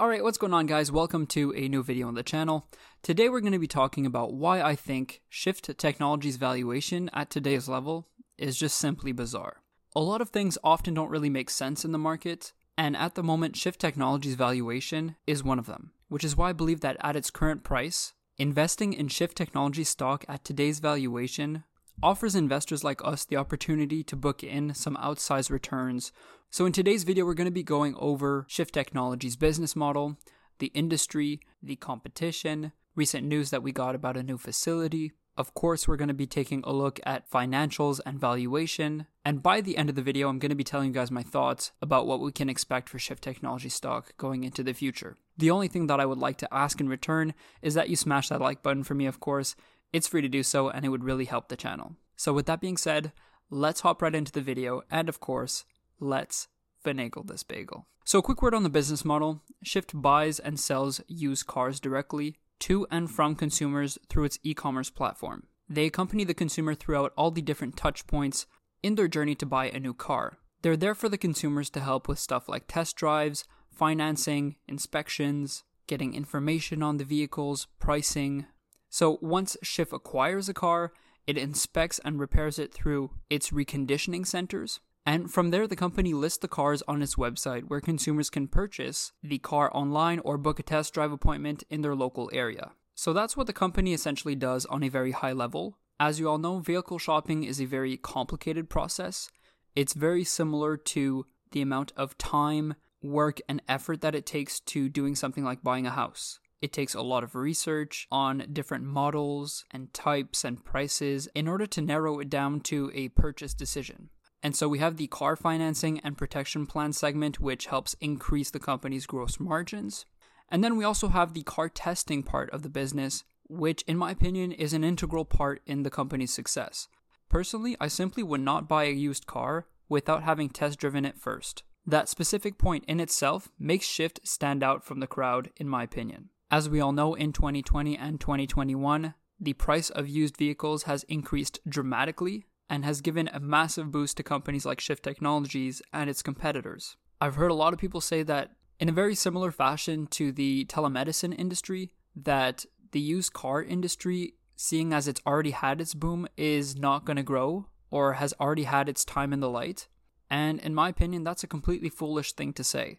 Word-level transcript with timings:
Alright, 0.00 0.24
what's 0.24 0.38
going 0.38 0.54
on 0.54 0.64
guys? 0.64 0.90
Welcome 0.90 1.26
to 1.26 1.52
a 1.54 1.68
new 1.68 1.82
video 1.82 2.08
on 2.08 2.14
the 2.14 2.22
channel. 2.22 2.66
Today 3.02 3.28
we're 3.28 3.42
going 3.42 3.52
to 3.52 3.58
be 3.58 3.66
talking 3.66 4.06
about 4.06 4.32
why 4.32 4.62
I 4.62 4.74
think 4.74 5.20
Shift 5.28 5.76
Technologies 5.76 6.36
valuation 6.36 7.10
at 7.12 7.28
today's 7.28 7.68
level 7.68 8.08
is 8.38 8.56
just 8.56 8.78
simply 8.78 9.12
bizarre. 9.12 9.60
A 9.94 10.00
lot 10.00 10.22
of 10.22 10.30
things 10.30 10.56
often 10.64 10.94
don't 10.94 11.10
really 11.10 11.28
make 11.28 11.50
sense 11.50 11.84
in 11.84 11.92
the 11.92 11.98
market, 11.98 12.54
and 12.78 12.96
at 12.96 13.14
the 13.14 13.22
moment 13.22 13.56
Shift 13.56 13.78
Technologies 13.78 14.36
valuation 14.36 15.16
is 15.26 15.44
one 15.44 15.58
of 15.58 15.66
them, 15.66 15.92
which 16.08 16.24
is 16.24 16.34
why 16.34 16.48
I 16.48 16.54
believe 16.54 16.80
that 16.80 16.96
at 17.02 17.14
its 17.14 17.30
current 17.30 17.62
price, 17.62 18.14
investing 18.38 18.94
in 18.94 19.08
Shift 19.08 19.36
Technology 19.36 19.84
stock 19.84 20.24
at 20.26 20.46
today's 20.46 20.78
valuation 20.78 21.64
offers 22.02 22.34
investors 22.34 22.84
like 22.84 23.00
us 23.04 23.24
the 23.24 23.36
opportunity 23.36 24.02
to 24.04 24.16
book 24.16 24.42
in 24.42 24.74
some 24.74 24.96
outsized 24.96 25.50
returns. 25.50 26.12
So, 26.50 26.66
in 26.66 26.72
today's 26.72 27.04
video, 27.04 27.24
we're 27.24 27.34
going 27.34 27.46
to 27.46 27.50
be 27.50 27.62
going 27.62 27.94
over 27.98 28.44
Shift 28.48 28.74
Technologies' 28.74 29.36
business 29.36 29.76
model, 29.76 30.16
the 30.58 30.68
industry, 30.68 31.40
the 31.62 31.76
competition, 31.76 32.72
recent 32.96 33.26
news 33.26 33.50
that 33.50 33.62
we 33.62 33.72
got 33.72 33.94
about 33.94 34.16
a 34.16 34.22
new 34.22 34.38
facility. 34.38 35.12
Of 35.36 35.54
course, 35.54 35.86
we're 35.86 35.96
going 35.96 36.08
to 36.08 36.14
be 36.14 36.26
taking 36.26 36.62
a 36.64 36.72
look 36.72 37.00
at 37.06 37.30
financials 37.30 38.00
and 38.04 38.20
valuation. 38.20 39.06
And 39.24 39.42
by 39.42 39.60
the 39.60 39.76
end 39.76 39.88
of 39.88 39.94
the 39.94 40.02
video, 40.02 40.28
I'm 40.28 40.38
going 40.38 40.50
to 40.50 40.56
be 40.56 40.64
telling 40.64 40.88
you 40.88 40.92
guys 40.92 41.10
my 41.10 41.22
thoughts 41.22 41.72
about 41.80 42.06
what 42.06 42.20
we 42.20 42.32
can 42.32 42.50
expect 42.50 42.88
for 42.88 42.98
Shift 42.98 43.22
Technology 43.22 43.68
stock 43.68 44.16
going 44.18 44.44
into 44.44 44.62
the 44.62 44.74
future. 44.74 45.16
The 45.38 45.50
only 45.50 45.68
thing 45.68 45.86
that 45.86 46.00
I 46.00 46.04
would 46.04 46.18
like 46.18 46.36
to 46.38 46.54
ask 46.54 46.80
in 46.80 46.88
return 46.88 47.32
is 47.62 47.74
that 47.74 47.88
you 47.88 47.96
smash 47.96 48.28
that 48.28 48.40
like 48.40 48.62
button 48.62 48.82
for 48.82 48.94
me, 48.94 49.06
of 49.06 49.20
course. 49.20 49.56
It's 49.92 50.08
free 50.08 50.22
to 50.22 50.28
do 50.28 50.42
so, 50.42 50.68
and 50.68 50.84
it 50.84 50.88
would 50.88 51.04
really 51.04 51.24
help 51.24 51.48
the 51.48 51.56
channel. 51.56 51.96
So, 52.16 52.32
with 52.32 52.46
that 52.46 52.60
being 52.60 52.76
said, 52.76 53.12
let's 53.50 53.80
hop 53.80 54.02
right 54.02 54.14
into 54.14 54.32
the 54.32 54.40
video, 54.40 54.82
and 54.90 55.08
of 55.08 55.20
course, 55.20 55.64
let's 55.98 56.48
finagle 56.84 57.26
this 57.26 57.42
bagel. 57.42 57.86
So, 58.04 58.18
a 58.18 58.22
quick 58.22 58.42
word 58.42 58.54
on 58.54 58.62
the 58.62 58.68
business 58.68 59.04
model 59.04 59.42
Shift 59.62 60.00
buys 60.00 60.38
and 60.38 60.58
sells 60.58 61.00
used 61.08 61.46
cars 61.46 61.80
directly 61.80 62.36
to 62.60 62.86
and 62.90 63.10
from 63.10 63.34
consumers 63.34 63.98
through 64.08 64.24
its 64.24 64.38
e 64.42 64.54
commerce 64.54 64.90
platform. 64.90 65.46
They 65.68 65.86
accompany 65.86 66.24
the 66.24 66.34
consumer 66.34 66.74
throughout 66.74 67.12
all 67.16 67.30
the 67.30 67.42
different 67.42 67.76
touch 67.76 68.06
points 68.06 68.46
in 68.82 68.94
their 68.94 69.08
journey 69.08 69.34
to 69.36 69.46
buy 69.46 69.70
a 69.70 69.80
new 69.80 69.94
car. 69.94 70.38
They're 70.62 70.76
there 70.76 70.94
for 70.94 71.08
the 71.08 71.18
consumers 71.18 71.70
to 71.70 71.80
help 71.80 72.08
with 72.08 72.18
stuff 72.18 72.48
like 72.48 72.64
test 72.66 72.96
drives, 72.96 73.44
financing, 73.70 74.56
inspections, 74.68 75.64
getting 75.86 76.14
information 76.14 76.82
on 76.82 76.98
the 76.98 77.04
vehicles, 77.04 77.66
pricing, 77.78 78.46
so 78.90 79.18
once 79.22 79.56
Shift 79.62 79.92
acquires 79.92 80.48
a 80.48 80.54
car, 80.54 80.92
it 81.26 81.38
inspects 81.38 82.00
and 82.04 82.18
repairs 82.18 82.58
it 82.58 82.74
through 82.74 83.12
its 83.30 83.50
reconditioning 83.50 84.26
centers. 84.26 84.80
And 85.06 85.32
from 85.32 85.50
there, 85.50 85.66
the 85.66 85.76
company 85.76 86.12
lists 86.12 86.38
the 86.38 86.48
cars 86.48 86.82
on 86.86 87.00
its 87.00 87.14
website 87.14 87.68
where 87.68 87.80
consumers 87.80 88.28
can 88.28 88.48
purchase 88.48 89.12
the 89.22 89.38
car 89.38 89.70
online 89.72 90.18
or 90.20 90.36
book 90.36 90.58
a 90.58 90.62
test 90.62 90.92
drive 90.92 91.12
appointment 91.12 91.62
in 91.70 91.82
their 91.82 91.94
local 91.94 92.28
area. 92.32 92.72
So 92.96 93.12
that's 93.12 93.36
what 93.36 93.46
the 93.46 93.52
company 93.52 93.94
essentially 93.94 94.34
does 94.34 94.66
on 94.66 94.82
a 94.82 94.88
very 94.88 95.12
high 95.12 95.32
level. 95.32 95.78
As 95.98 96.18
you 96.18 96.28
all 96.28 96.38
know, 96.38 96.58
vehicle 96.58 96.98
shopping 96.98 97.44
is 97.44 97.60
a 97.60 97.66
very 97.66 97.96
complicated 97.96 98.68
process. 98.68 99.30
It's 99.74 99.94
very 99.94 100.24
similar 100.24 100.76
to 100.76 101.26
the 101.52 101.62
amount 101.62 101.92
of 101.96 102.18
time, 102.18 102.74
work, 103.02 103.40
and 103.48 103.62
effort 103.68 104.00
that 104.00 104.14
it 104.14 104.26
takes 104.26 104.60
to 104.60 104.88
doing 104.88 105.14
something 105.14 105.44
like 105.44 105.62
buying 105.62 105.86
a 105.86 105.90
house. 105.90 106.40
It 106.60 106.74
takes 106.74 106.94
a 106.94 107.00
lot 107.00 107.24
of 107.24 107.34
research 107.34 108.06
on 108.12 108.46
different 108.52 108.84
models 108.84 109.64
and 109.70 109.92
types 109.94 110.44
and 110.44 110.62
prices 110.62 111.26
in 111.34 111.48
order 111.48 111.66
to 111.66 111.80
narrow 111.80 112.18
it 112.18 112.28
down 112.28 112.60
to 112.60 112.90
a 112.94 113.08
purchase 113.08 113.54
decision. 113.54 114.10
And 114.42 114.54
so 114.54 114.68
we 114.68 114.78
have 114.78 114.96
the 114.96 115.06
car 115.06 115.36
financing 115.36 116.00
and 116.00 116.18
protection 116.18 116.66
plan 116.66 116.92
segment, 116.92 117.40
which 117.40 117.66
helps 117.66 117.94
increase 118.00 118.50
the 118.50 118.58
company's 118.58 119.06
gross 119.06 119.40
margins. 119.40 120.04
And 120.50 120.62
then 120.62 120.76
we 120.76 120.84
also 120.84 121.08
have 121.08 121.32
the 121.32 121.42
car 121.42 121.68
testing 121.68 122.22
part 122.22 122.50
of 122.50 122.62
the 122.62 122.68
business, 122.68 123.24
which, 123.48 123.82
in 123.82 123.96
my 123.96 124.10
opinion, 124.10 124.52
is 124.52 124.72
an 124.72 124.84
integral 124.84 125.24
part 125.24 125.62
in 125.66 125.82
the 125.82 125.90
company's 125.90 126.32
success. 126.32 126.88
Personally, 127.28 127.76
I 127.80 127.88
simply 127.88 128.22
would 128.22 128.40
not 128.40 128.68
buy 128.68 128.84
a 128.84 128.90
used 128.90 129.26
car 129.26 129.66
without 129.88 130.24
having 130.24 130.48
test 130.48 130.78
driven 130.78 131.04
it 131.04 131.18
first. 131.18 131.62
That 131.86 132.08
specific 132.08 132.58
point 132.58 132.84
in 132.86 133.00
itself 133.00 133.48
makes 133.58 133.86
Shift 133.86 134.20
stand 134.24 134.62
out 134.62 134.84
from 134.84 135.00
the 135.00 135.06
crowd, 135.06 135.50
in 135.56 135.68
my 135.68 135.84
opinion. 135.84 136.30
As 136.52 136.68
we 136.68 136.80
all 136.80 136.90
know, 136.90 137.14
in 137.14 137.32
2020 137.32 137.96
and 137.96 138.20
2021, 138.20 139.14
the 139.38 139.52
price 139.52 139.88
of 139.88 140.08
used 140.08 140.36
vehicles 140.36 140.82
has 140.82 141.04
increased 141.04 141.60
dramatically 141.68 142.44
and 142.68 142.84
has 142.84 143.00
given 143.00 143.30
a 143.32 143.38
massive 143.38 143.92
boost 143.92 144.16
to 144.16 144.24
companies 144.24 144.66
like 144.66 144.80
Shift 144.80 145.04
Technologies 145.04 145.80
and 145.92 146.10
its 146.10 146.22
competitors. 146.22 146.96
I've 147.20 147.36
heard 147.36 147.52
a 147.52 147.54
lot 147.54 147.72
of 147.72 147.78
people 147.78 148.00
say 148.00 148.24
that 148.24 148.50
in 148.80 148.88
a 148.88 148.92
very 148.92 149.14
similar 149.14 149.52
fashion 149.52 150.08
to 150.08 150.32
the 150.32 150.64
telemedicine 150.64 151.38
industry, 151.38 151.92
that 152.16 152.64
the 152.90 153.00
used 153.00 153.32
car 153.32 153.62
industry, 153.62 154.34
seeing 154.56 154.92
as 154.92 155.06
it's 155.06 155.22
already 155.24 155.52
had 155.52 155.80
its 155.80 155.94
boom, 155.94 156.26
is 156.36 156.74
not 156.74 157.04
going 157.04 157.16
to 157.16 157.22
grow 157.22 157.68
or 157.92 158.14
has 158.14 158.34
already 158.40 158.64
had 158.64 158.88
its 158.88 159.04
time 159.04 159.32
in 159.32 159.38
the 159.38 159.50
light. 159.50 159.86
And 160.28 160.58
in 160.58 160.74
my 160.74 160.88
opinion, 160.88 161.22
that's 161.22 161.44
a 161.44 161.48
completely 161.48 161.90
foolish 161.90 162.32
thing 162.32 162.52
to 162.54 162.64
say. 162.64 162.98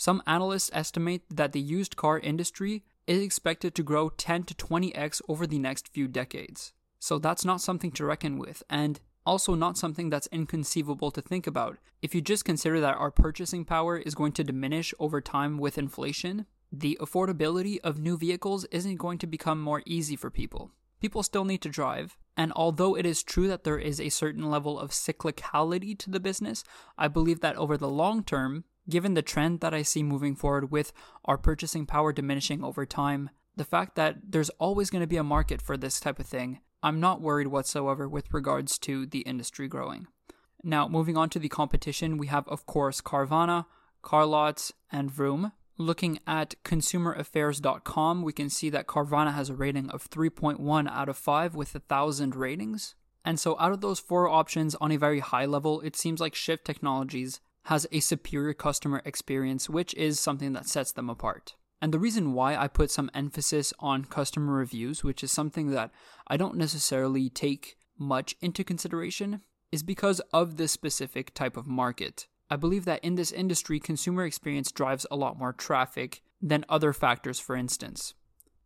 Some 0.00 0.22
analysts 0.26 0.70
estimate 0.72 1.24
that 1.28 1.52
the 1.52 1.60
used 1.60 1.94
car 1.94 2.18
industry 2.18 2.84
is 3.06 3.20
expected 3.20 3.74
to 3.74 3.82
grow 3.82 4.08
10 4.08 4.44
to 4.44 4.54
20x 4.54 5.20
over 5.28 5.46
the 5.46 5.58
next 5.58 5.88
few 5.88 6.08
decades. 6.08 6.72
So 6.98 7.18
that's 7.18 7.44
not 7.44 7.60
something 7.60 7.92
to 7.92 8.06
reckon 8.06 8.38
with, 8.38 8.62
and 8.70 8.98
also 9.26 9.54
not 9.54 9.76
something 9.76 10.08
that's 10.08 10.26
inconceivable 10.32 11.10
to 11.10 11.20
think 11.20 11.46
about. 11.46 11.76
If 12.00 12.14
you 12.14 12.22
just 12.22 12.46
consider 12.46 12.80
that 12.80 12.96
our 12.96 13.10
purchasing 13.10 13.66
power 13.66 13.98
is 13.98 14.14
going 14.14 14.32
to 14.32 14.42
diminish 14.42 14.94
over 14.98 15.20
time 15.20 15.58
with 15.58 15.76
inflation, 15.76 16.46
the 16.72 16.96
affordability 16.98 17.78
of 17.84 18.00
new 18.00 18.16
vehicles 18.16 18.64
isn't 18.70 18.96
going 18.96 19.18
to 19.18 19.26
become 19.26 19.60
more 19.60 19.82
easy 19.84 20.16
for 20.16 20.30
people. 20.30 20.70
People 21.02 21.22
still 21.22 21.44
need 21.44 21.60
to 21.60 21.68
drive, 21.68 22.16
and 22.38 22.54
although 22.56 22.96
it 22.96 23.04
is 23.04 23.22
true 23.22 23.48
that 23.48 23.64
there 23.64 23.78
is 23.78 24.00
a 24.00 24.08
certain 24.08 24.50
level 24.50 24.80
of 24.80 24.92
cyclicality 24.92 25.98
to 25.98 26.08
the 26.08 26.20
business, 26.20 26.64
I 26.96 27.08
believe 27.08 27.40
that 27.40 27.56
over 27.56 27.76
the 27.76 27.88
long 27.88 28.24
term, 28.24 28.64
Given 28.90 29.14
the 29.14 29.22
trend 29.22 29.60
that 29.60 29.72
I 29.72 29.82
see 29.82 30.02
moving 30.02 30.34
forward 30.34 30.72
with 30.72 30.92
our 31.24 31.38
purchasing 31.38 31.86
power 31.86 32.12
diminishing 32.12 32.64
over 32.64 32.84
time, 32.84 33.30
the 33.54 33.64
fact 33.64 33.94
that 33.94 34.16
there's 34.28 34.50
always 34.58 34.90
going 34.90 35.00
to 35.00 35.06
be 35.06 35.16
a 35.16 35.22
market 35.22 35.62
for 35.62 35.76
this 35.76 36.00
type 36.00 36.18
of 36.18 36.26
thing, 36.26 36.58
I'm 36.82 36.98
not 36.98 37.20
worried 37.20 37.46
whatsoever 37.46 38.08
with 38.08 38.34
regards 38.34 38.78
to 38.78 39.06
the 39.06 39.20
industry 39.20 39.68
growing. 39.68 40.08
Now, 40.64 40.88
moving 40.88 41.16
on 41.16 41.30
to 41.30 41.38
the 41.38 41.48
competition, 41.48 42.18
we 42.18 42.26
have, 42.26 42.48
of 42.48 42.66
course, 42.66 43.00
Carvana, 43.00 43.66
CarLotz, 44.02 44.72
and 44.90 45.08
Vroom. 45.08 45.52
Looking 45.78 46.18
at 46.26 46.56
consumeraffairs.com, 46.64 48.22
we 48.22 48.32
can 48.32 48.50
see 48.50 48.70
that 48.70 48.88
Carvana 48.88 49.32
has 49.34 49.50
a 49.50 49.54
rating 49.54 49.88
of 49.90 50.10
3.1 50.10 50.90
out 50.90 51.08
of 51.08 51.16
5 51.16 51.54
with 51.54 51.74
1,000 51.74 52.34
ratings. 52.34 52.96
And 53.24 53.38
so, 53.38 53.56
out 53.60 53.72
of 53.72 53.82
those 53.82 54.00
four 54.00 54.28
options 54.28 54.74
on 54.80 54.90
a 54.90 54.98
very 54.98 55.20
high 55.20 55.46
level, 55.46 55.80
it 55.82 55.94
seems 55.94 56.20
like 56.20 56.34
Shift 56.34 56.64
Technologies 56.64 57.40
has 57.64 57.86
a 57.92 58.00
superior 58.00 58.54
customer 58.54 59.02
experience, 59.04 59.68
which 59.68 59.94
is 59.94 60.18
something 60.18 60.52
that 60.54 60.68
sets 60.68 60.92
them 60.92 61.10
apart. 61.10 61.54
And 61.82 61.94
the 61.94 61.98
reason 61.98 62.34
why 62.34 62.56
I 62.56 62.68
put 62.68 62.90
some 62.90 63.10
emphasis 63.14 63.72
on 63.80 64.04
customer 64.04 64.52
reviews, 64.52 65.02
which 65.02 65.24
is 65.24 65.30
something 65.30 65.70
that 65.70 65.90
I 66.26 66.36
don't 66.36 66.56
necessarily 66.56 67.30
take 67.30 67.76
much 67.98 68.34
into 68.40 68.64
consideration, 68.64 69.40
is 69.72 69.82
because 69.82 70.20
of 70.32 70.56
this 70.56 70.72
specific 70.72 71.32
type 71.34 71.56
of 71.56 71.66
market. 71.66 72.26
I 72.50 72.56
believe 72.56 72.84
that 72.84 73.04
in 73.04 73.14
this 73.14 73.32
industry, 73.32 73.78
consumer 73.78 74.24
experience 74.24 74.72
drives 74.72 75.06
a 75.10 75.16
lot 75.16 75.38
more 75.38 75.52
traffic 75.52 76.22
than 76.42 76.64
other 76.68 76.92
factors, 76.92 77.38
for 77.38 77.54
instance. 77.54 78.14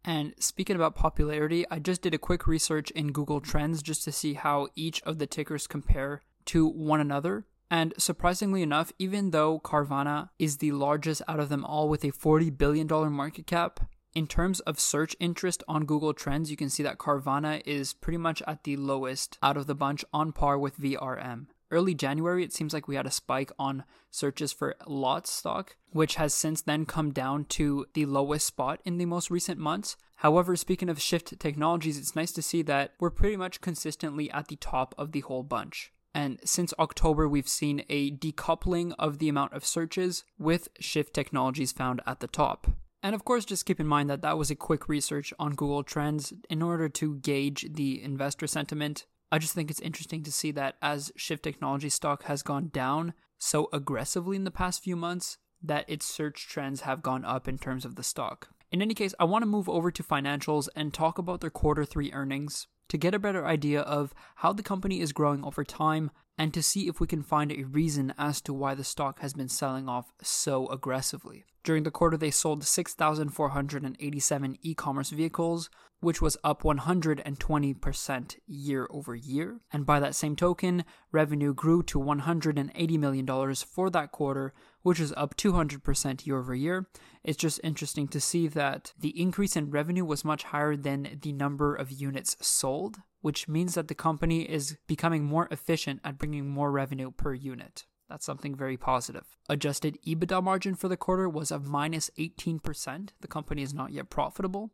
And 0.05 0.35
speaking 0.39 0.77
about 0.77 0.95
popularity, 0.95 1.65
I 1.71 1.79
just 1.79 2.03
did 2.03 2.15
a 2.15 2.19
quick 2.19 2.47
research 2.47 2.91
in 2.93 3.13
Google 3.13 3.41
Trends 3.41 3.83
just 3.83 4.05
to 4.05 4.13
see 4.13 4.35
how 4.35 4.69
each 4.75 5.03
of 5.03 5.19
the 5.19 5.27
tickers 5.27 5.67
compare 5.67 6.23
to 6.47 6.67
one 6.67 7.01
another. 7.01 7.47
And 7.71 7.95
surprisingly 7.99 8.63
enough, 8.63 8.93
even 8.99 9.31
though 9.31 9.59
Carvana 9.59 10.29
is 10.39 10.59
the 10.59 10.73
largest 10.73 11.23
out 11.27 11.41
of 11.41 11.49
them 11.49 11.65
all 11.65 11.89
with 11.89 12.05
a 12.05 12.13
$40 12.13 12.57
billion 12.57 12.87
market 13.13 13.47
cap, 13.47 13.81
in 14.15 14.27
terms 14.29 14.61
of 14.61 14.79
search 14.79 15.17
interest 15.19 15.65
on 15.67 15.87
Google 15.87 16.15
Trends, 16.15 16.51
you 16.51 16.57
can 16.57 16.71
see 16.71 16.85
that 16.85 16.99
Carvana 16.99 17.63
is 17.67 17.93
pretty 17.93 18.19
much 18.19 18.43
at 18.47 18.63
the 18.63 18.77
lowest 18.77 19.39
out 19.43 19.57
of 19.57 19.67
the 19.67 19.75
bunch 19.75 20.05
on 20.13 20.31
par 20.31 20.57
with 20.57 20.79
VRM. 20.79 21.47
Early 21.71 21.95
January, 21.95 22.45
it 22.45 22.53
seems 22.53 22.73
like 22.73 22.87
we 22.87 22.95
had 22.95 23.07
a 23.07 23.11
spike 23.11 23.51
on 23.59 23.83
searches 24.11 24.53
for 24.53 24.77
LOTZ 24.87 25.27
stock, 25.27 25.77
which 25.91 26.15
has 26.15 26.33
since 26.33 26.63
then 26.63 26.87
come 26.87 27.11
down 27.11 27.47
to 27.47 27.87
the 27.95 28.07
lowest 28.07 28.47
spot 28.47 28.81
in 28.85 28.99
the 28.99 29.07
most 29.07 29.31
recent 29.31 29.59
months. 29.59 29.97
However, 30.17 30.55
speaking 30.55 30.89
of 30.89 31.01
Shift 31.01 31.37
Technologies, 31.41 31.99
it's 31.99 32.15
nice 32.15 32.31
to 32.33 32.43
see 32.43 32.63
that 32.63 32.93
we're 33.01 33.11
pretty 33.11 33.37
much 33.37 33.61
consistently 33.61 34.31
at 34.31 34.47
the 34.47 34.57
top 34.57 34.95
of 34.97 35.11
the 35.11 35.21
whole 35.21 35.43
bunch. 35.43 35.91
And 36.15 36.39
since 36.45 36.73
October, 36.79 37.29
we've 37.29 37.49
seen 37.49 37.85
a 37.89 38.13
decoupling 38.13 38.95
of 38.99 39.19
the 39.19 39.29
amount 39.29 39.53
of 39.53 39.65
searches 39.65 40.25
with 40.39 40.69
Shift 40.79 41.13
Technologies 41.13 41.73
found 41.73 42.01
at 42.07 42.21
the 42.21 42.29
top. 42.29 42.69
And 43.03 43.15
of 43.15 43.25
course, 43.25 43.45
just 43.45 43.67
keep 43.67 43.81
in 43.81 43.87
mind 43.87 44.09
that 44.09 44.23
that 44.23 44.39
was 44.39 44.51
a 44.51 44.55
quick 44.57 44.89
research 44.89 45.35
on 45.39 45.55
Google 45.55 45.83
Trends 45.83 46.33
in 46.49 46.63
order 46.63 46.89
to 46.89 47.17
gauge 47.17 47.67
the 47.73 48.03
investor 48.03 48.47
sentiment. 48.47 49.07
I 49.33 49.39
just 49.39 49.55
think 49.55 49.71
it's 49.71 49.81
interesting 49.81 50.23
to 50.23 50.33
see 50.33 50.53
that 50.53 50.77
as 50.81 51.13
Shift 51.17 51.43
Technology 51.43 51.89
stock 51.89 52.23
has 52.25 52.43
gone 52.43 52.69
down 52.73 53.13
so 53.37 53.69
aggressively 53.73 54.37
in 54.37 54.45
the 54.45 54.51
past 54.51 54.83
few 54.83 54.97
months, 54.97 55.37
that 55.63 55.85
its 55.89 56.07
search 56.07 56.47
trends 56.49 56.83
have 56.83 57.03
gone 57.03 57.25
up 57.25 57.49
in 57.49 57.59
terms 57.59 57.85
of 57.85 57.97
the 57.97 58.03
stock. 58.03 58.49
In 58.71 58.81
any 58.81 58.95
case, 58.95 59.15
I 59.19 59.25
want 59.25 59.43
to 59.43 59.47
move 59.47 59.69
over 59.69 59.91
to 59.91 60.03
financials 60.03 60.69
and 60.77 60.93
talk 60.93 61.19
about 61.19 61.41
their 61.41 61.51
quarter 61.51 61.85
three 61.85 62.13
earnings 62.13 62.67
to 62.89 62.99
get 62.99 63.15
a 63.15 63.19
better 63.19 63.47
idea 63.47 63.81
of 63.81 64.15
how 64.37 64.53
the 64.53 64.63
company 64.63 65.01
is 65.01 65.13
growing 65.13 65.45
over 65.45 65.65
time 65.65 66.11
and 66.37 66.53
to 66.53 66.63
see 66.63 66.89
if 66.89 67.01
we 67.01 67.07
can 67.07 67.23
find 67.23 67.53
a 67.53 67.65
reason 67.65 68.13
as 68.19 68.41
to 68.41 68.53
why 68.53 68.75
the 68.75 68.85
stock 68.85 69.21
has 69.21 69.35
been 69.35 69.49
selling 69.49 69.89
off 69.89 70.13
so 70.23 70.67
aggressively. 70.69 71.45
During 71.63 71.85
the 71.85 71.91
quarter, 71.91 72.17
they 72.17 72.31
sold 72.31 72.65
6,487 72.65 74.59
e 74.61 74.75
commerce 74.75 75.11
vehicles, 75.11 75.71
which 76.01 76.21
was 76.21 76.37
up 76.45 76.63
120% 76.63 78.37
year 78.47 78.87
over 78.91 79.15
year. 79.15 79.61
And 79.73 79.87
by 79.87 80.01
that 80.01 80.15
same 80.15 80.37
token, 80.37 80.85
revenue 81.11 81.55
grew 81.55 81.83
to 81.85 81.99
$180 81.99 82.99
million 82.99 83.55
for 83.55 83.89
that 83.91 84.13
quarter, 84.13 84.53
which 84.85 85.01
is 85.01 85.15
up 85.17 85.35
200% 85.35 86.27
year 86.27 86.39
over 86.39 86.55
year. 86.55 86.87
It's 87.25 87.39
just 87.39 87.59
interesting 87.65 88.07
to 88.09 88.21
see 88.21 88.47
that 88.49 88.93
the 89.01 89.19
increase 89.19 89.57
in 89.57 89.71
revenue 89.71 90.05
was 90.05 90.27
much 90.27 90.45
higher 90.45 90.77
than 90.77 91.19
the 91.23 91.33
number 91.33 91.75
of 91.75 91.91
units 91.91 92.37
sold, 92.41 92.99
which 93.23 93.49
means 93.49 93.75
that 93.75 93.89
the 93.89 93.95
company 93.95 94.43
is 94.43 94.77
becoming 94.87 95.25
more 95.25 95.49
efficient 95.51 96.01
at 96.05 96.19
bringing 96.19 96.51
more 96.51 96.71
revenue 96.71 97.11
per 97.11 97.33
unit. 97.33 97.87
That's 98.11 98.27
something 98.27 98.55
very 98.55 98.77
positive. 98.77 99.25
Adjusted 99.49 99.99
EBITDA 100.07 100.45
margin 100.45 100.75
for 100.75 100.89
the 100.89 100.99
quarter 100.99 101.31
was 101.31 101.51
of 101.51 101.67
minus 101.67 102.11
18%. 102.19 103.09
The 103.23 103.27
company 103.27 103.63
is 103.63 103.73
not 103.73 103.91
yet 103.91 104.11
profitable. 104.11 104.71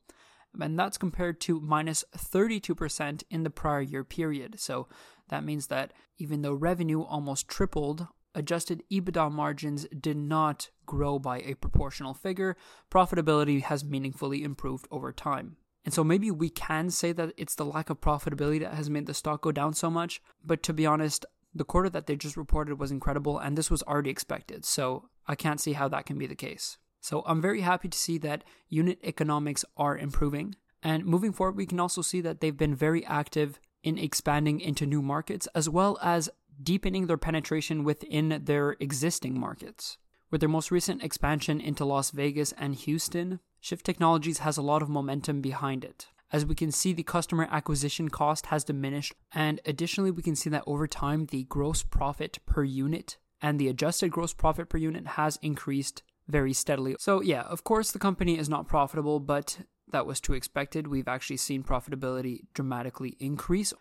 And 0.60 0.76
that's 0.76 0.98
compared 0.98 1.40
to 1.42 1.60
minus 1.60 2.04
32% 2.16 3.22
in 3.30 3.44
the 3.44 3.50
prior 3.50 3.80
year 3.80 4.02
period. 4.02 4.58
So 4.58 4.88
that 5.28 5.44
means 5.44 5.68
that 5.68 5.92
even 6.18 6.42
though 6.42 6.52
revenue 6.52 7.02
almost 7.02 7.46
tripled, 7.46 8.08
adjusted 8.34 8.82
EBITDA 8.90 9.30
margins 9.30 9.86
did 9.98 10.16
not 10.16 10.70
grow 10.86 11.18
by 11.18 11.40
a 11.40 11.54
proportional 11.54 12.14
figure. 12.14 12.56
Profitability 12.90 13.62
has 13.62 13.84
meaningfully 13.84 14.42
improved 14.42 14.86
over 14.90 15.12
time. 15.12 15.56
And 15.84 15.94
so 15.94 16.04
maybe 16.04 16.30
we 16.30 16.50
can 16.50 16.90
say 16.90 17.12
that 17.12 17.32
it's 17.36 17.54
the 17.54 17.64
lack 17.64 17.90
of 17.90 18.00
profitability 18.00 18.60
that 18.60 18.74
has 18.74 18.90
made 18.90 19.06
the 19.06 19.14
stock 19.14 19.40
go 19.40 19.52
down 19.52 19.72
so 19.72 19.90
much. 19.90 20.20
But 20.44 20.62
to 20.64 20.72
be 20.72 20.86
honest, 20.86 21.24
the 21.54 21.64
quarter 21.64 21.88
that 21.90 22.06
they 22.06 22.16
just 22.16 22.36
reported 22.36 22.78
was 22.78 22.90
incredible, 22.90 23.38
and 23.38 23.56
this 23.56 23.70
was 23.70 23.82
already 23.84 24.10
expected. 24.10 24.64
So 24.64 25.08
I 25.26 25.34
can't 25.34 25.60
see 25.60 25.72
how 25.72 25.88
that 25.88 26.06
can 26.06 26.18
be 26.18 26.26
the 26.26 26.34
case. 26.34 26.78
So 27.00 27.22
I'm 27.26 27.40
very 27.40 27.62
happy 27.62 27.88
to 27.88 27.98
see 27.98 28.18
that 28.18 28.44
unit 28.68 28.98
economics 29.02 29.64
are 29.76 29.96
improving. 29.96 30.54
And 30.82 31.04
moving 31.04 31.32
forward, 31.32 31.56
we 31.56 31.66
can 31.66 31.80
also 31.80 32.02
see 32.02 32.20
that 32.20 32.40
they've 32.40 32.56
been 32.56 32.74
very 32.74 33.04
active 33.06 33.58
in 33.82 33.96
expanding 33.96 34.60
into 34.60 34.84
new 34.84 35.00
markets 35.00 35.48
as 35.54 35.68
well 35.68 35.98
as 36.02 36.28
deepening 36.62 37.06
their 37.06 37.16
penetration 37.16 37.84
within 37.84 38.42
their 38.44 38.76
existing 38.80 39.38
markets. 39.38 39.98
With 40.30 40.40
their 40.40 40.48
most 40.48 40.70
recent 40.70 41.02
expansion 41.02 41.60
into 41.60 41.84
Las 41.84 42.10
Vegas 42.10 42.52
and 42.52 42.74
Houston, 42.74 43.40
Shift 43.60 43.84
Technologies 43.84 44.38
has 44.38 44.56
a 44.56 44.62
lot 44.62 44.82
of 44.82 44.88
momentum 44.88 45.40
behind 45.40 45.84
it. 45.84 46.08
As 46.32 46.46
we 46.46 46.54
can 46.54 46.70
see, 46.70 46.92
the 46.92 47.02
customer 47.02 47.48
acquisition 47.50 48.08
cost 48.08 48.46
has 48.46 48.62
diminished, 48.62 49.14
and 49.32 49.60
additionally, 49.66 50.12
we 50.12 50.22
can 50.22 50.36
see 50.36 50.48
that 50.50 50.62
over 50.66 50.86
time, 50.86 51.26
the 51.26 51.44
gross 51.44 51.82
profit 51.82 52.38
per 52.46 52.62
unit 52.62 53.18
and 53.42 53.58
the 53.58 53.68
adjusted 53.68 54.10
gross 54.10 54.32
profit 54.32 54.68
per 54.68 54.78
unit 54.78 55.06
has 55.08 55.38
increased 55.42 56.02
very 56.28 56.52
steadily. 56.52 56.94
So, 57.00 57.20
yeah, 57.20 57.42
of 57.42 57.64
course, 57.64 57.90
the 57.90 57.98
company 57.98 58.38
is 58.38 58.48
not 58.48 58.68
profitable, 58.68 59.18
but 59.18 59.58
that 59.90 60.06
was 60.06 60.20
to 60.20 60.34
expected. 60.34 60.86
We've 60.86 61.08
actually 61.08 61.38
seen 61.38 61.64
profitability 61.64 62.42
dramatically 62.54 63.16
increase. 63.18 63.72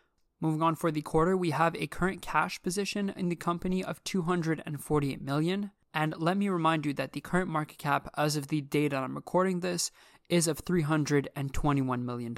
Moving 0.41 0.61
on 0.61 0.75
for 0.75 0.89
the 0.89 1.01
quarter, 1.01 1.35
we 1.35 1.49
have 1.49 1.75
a 1.75 1.87
current 1.87 2.21
cash 2.21 2.61
position 2.61 3.13
in 3.15 3.27
the 3.27 3.35
company 3.35 3.83
of 3.83 4.03
248 4.05 5.21
million. 5.21 5.71
And 5.93 6.13
let 6.17 6.37
me 6.37 6.47
remind 6.47 6.85
you 6.85 6.93
that 6.93 7.11
the 7.11 7.19
current 7.19 7.49
market 7.49 7.77
cap 7.77 8.09
as 8.15 8.37
of 8.37 8.47
the 8.47 8.61
date 8.61 8.89
that 8.89 9.03
I'm 9.03 9.15
recording 9.15 9.59
this 9.59 9.91
is 10.29 10.47
of 10.47 10.63
$321 10.63 12.03
million. 12.03 12.33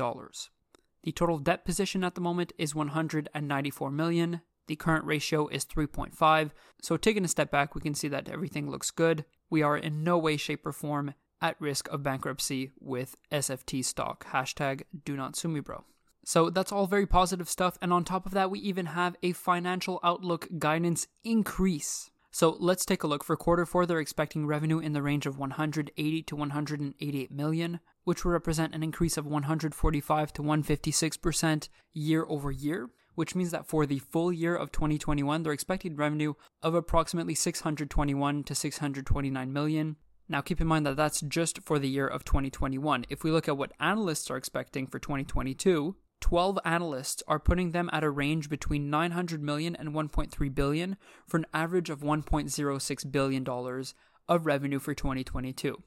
The 1.04 1.12
total 1.12 1.38
debt 1.38 1.66
position 1.66 2.04
at 2.04 2.16
the 2.16 2.22
moment 2.22 2.54
is 2.58 2.74
194 2.74 3.92
million. 3.92 4.42
The 4.68 4.76
current 4.76 5.06
ratio 5.06 5.48
is 5.48 5.66
3.5. 5.66 6.52
So 6.82 6.98
taking 6.98 7.26
a 7.26 7.28
step 7.28 7.52
back, 7.52 7.76
we 7.76 7.82
can 7.82 7.94
see 7.94 8.08
that 8.08 8.30
everything 8.30 8.70
looks 8.72 8.90
good. 8.90 9.26
We 9.50 9.62
are 9.62 9.78
in 9.78 10.04
no 10.04 10.18
way, 10.18 10.38
shape, 10.38 10.66
or 10.66 10.72
form 10.72 11.14
at 11.42 11.60
risk 11.60 11.88
of 11.90 12.04
bankruptcy 12.04 12.72
with 12.80 13.16
SFT 13.32 13.84
stock. 13.84 14.26
Hashtag 14.28 14.84
do 15.04 15.16
not 15.16 15.36
sue 15.36 15.50
me, 15.50 15.60
bro. 15.60 15.84
So 16.24 16.50
that's 16.50 16.72
all 16.72 16.88
very 16.88 17.08
positive 17.08 17.50
stuff. 17.50 17.78
And 17.82 17.92
on 17.92 18.04
top 18.04 18.26
of 18.26 18.34
that, 18.34 18.52
we 18.52 18.60
even 18.60 18.88
have 18.88 19.16
a 19.24 19.32
financial 19.34 20.00
outlook 20.04 20.48
guidance 20.60 21.08
increase. 21.24 22.12
So 22.34 22.56
let's 22.60 22.86
take 22.86 23.04
a 23.04 23.08
look. 23.08 23.24
For 23.26 23.36
quarter 23.36 23.66
four, 23.66 23.86
they're 23.86 24.00
expecting 24.00 24.48
revenue 24.48 24.80
in 24.80 24.94
the 24.94 25.02
range 25.02 25.26
of 25.26 25.38
180 25.38 26.24
to 26.24 26.36
188 26.36 27.32
million, 27.32 27.80
which 28.06 28.24
will 28.24 28.32
represent 28.32 28.74
an 28.74 28.84
increase 28.84 29.18
of 29.18 29.26
145 29.26 30.34
to 30.34 30.42
156% 30.42 31.70
year 31.94 32.26
over 32.30 32.52
year, 32.52 32.90
which 33.16 33.36
means 33.36 33.52
that 33.52 33.68
for 33.68 33.86
the 33.86 34.00
full 34.00 34.32
year 34.32 34.56
of 34.56 34.72
2021, 34.72 35.44
they're 35.44 35.52
expecting 35.52 35.98
revenue 35.98 36.34
of 36.64 36.74
approximately 36.74 37.36
621 37.36 38.44
to 38.46 38.56
629 38.56 39.52
million. 39.52 39.98
Now, 40.30 40.40
keep 40.40 40.62
in 40.62 40.68
mind 40.68 40.86
that 40.86 40.96
that's 40.96 41.20
just 41.20 41.62
for 41.64 41.78
the 41.80 41.90
year 41.90 42.08
of 42.08 42.24
2021. 42.24 43.06
If 43.10 43.26
we 43.26 43.32
look 43.32 43.50
at 43.50 43.58
what 43.58 43.74
analysts 43.82 44.32
are 44.32 44.38
expecting 44.38 44.88
for 44.88 45.00
2022, 45.00 45.98
12 46.22 46.60
analysts 46.64 47.22
are 47.28 47.40
putting 47.40 47.72
them 47.72 47.90
at 47.92 48.04
a 48.04 48.10
range 48.10 48.50
between 48.50 48.90
900 48.90 49.44
million 49.44 49.76
and 49.76 49.90
1.3 49.90 50.56
billion 50.56 50.96
for 51.28 51.38
an 51.38 51.46
average 51.54 51.90
of 51.90 52.00
1.06 52.00 53.12
billion 53.12 53.44
dollars 53.44 53.94
of 54.30 54.46
revenue 54.46 54.80
for 54.80 54.94
2022. 54.94 55.82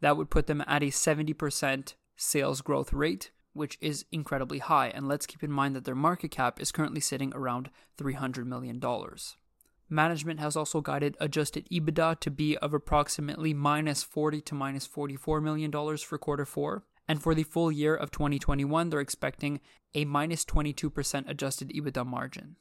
That 0.00 0.16
would 0.16 0.30
put 0.30 0.48
them 0.48 0.64
at 0.66 0.82
a 0.82 0.86
70% 0.86 1.94
sales 2.16 2.60
growth 2.60 2.92
rate, 2.92 3.30
which 3.52 3.78
is 3.80 4.04
incredibly 4.10 4.58
high. 4.58 4.88
And 4.88 5.06
let's 5.06 5.26
keep 5.26 5.44
in 5.44 5.52
mind 5.52 5.76
that 5.76 5.84
their 5.84 5.94
market 5.94 6.30
cap 6.30 6.60
is 6.60 6.72
currently 6.72 7.00
sitting 7.00 7.32
around 7.34 7.70
300 7.96 8.46
million 8.46 8.80
dollars. 8.80 9.36
Management 9.88 10.40
has 10.40 10.56
also 10.56 10.80
guided 10.80 11.16
adjusted 11.20 11.68
EBITDA 11.70 12.18
to 12.20 12.30
be 12.30 12.56
of 12.58 12.74
approximately 12.74 13.52
minus 13.54 14.02
40 14.02 14.40
to 14.40 14.54
minus 14.54 14.86
44 14.86 15.40
million 15.40 15.70
dollars 15.70 16.02
for 16.02 16.18
quarter 16.18 16.46
4 16.46 16.82
and 17.08 17.22
for 17.22 17.34
the 17.34 17.42
full 17.42 17.70
year 17.70 17.94
of 17.94 18.10
2021, 18.10 18.90
they're 18.90 19.00
expecting 19.00 19.60
a 19.94 20.04
minus 20.04 20.44
22% 20.44 21.28
adjusted 21.28 21.70
EBITDA 21.70 22.06
margin. 22.06 22.56